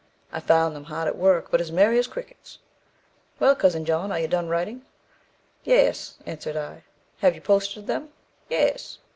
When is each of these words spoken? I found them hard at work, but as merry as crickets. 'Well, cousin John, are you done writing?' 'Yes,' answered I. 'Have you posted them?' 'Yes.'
I 0.31 0.39
found 0.39 0.75
them 0.75 0.85
hard 0.85 1.07
at 1.07 1.15
work, 1.15 1.51
but 1.51 1.61
as 1.61 1.71
merry 1.71 1.99
as 1.99 2.07
crickets. 2.07 2.57
'Well, 3.39 3.53
cousin 3.55 3.85
John, 3.85 4.11
are 4.11 4.19
you 4.19 4.27
done 4.27 4.49
writing?' 4.49 4.83
'Yes,' 5.63 6.15
answered 6.25 6.57
I. 6.57 6.85
'Have 7.19 7.35
you 7.35 7.41
posted 7.41 7.85
them?' 7.85 8.09
'Yes.' 8.49 8.97